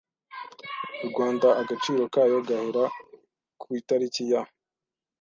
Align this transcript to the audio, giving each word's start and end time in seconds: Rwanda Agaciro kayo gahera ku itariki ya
Rwanda 1.09 1.47
Agaciro 1.61 2.01
kayo 2.13 2.37
gahera 2.47 2.83
ku 3.59 3.67
itariki 3.79 4.23
ya 4.31 4.41